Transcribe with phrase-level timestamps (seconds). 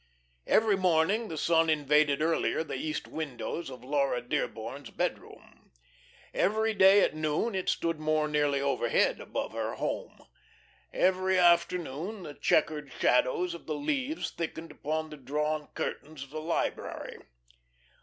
[0.47, 5.69] Every morning the sun invaded earlier the east windows of Laura Dearborn's bedroom.
[6.33, 10.25] Every day at noon it stood more nearly overhead above her home.
[10.91, 16.41] Every afternoon the checkered shadows of the leaves thickened upon the drawn curtains of the
[16.41, 17.17] library.